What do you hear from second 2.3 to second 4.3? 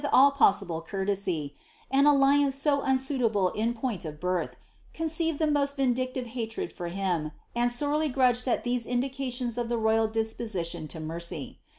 so unsuitable in point of